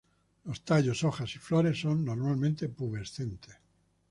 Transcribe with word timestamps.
Los 0.45 0.61
tallos, 0.65 1.03
hojas 1.03 1.35
y 1.35 1.37
flores 1.37 1.79
son 1.79 2.03
normalmente 2.03 2.67
pubescentes. 2.69 3.55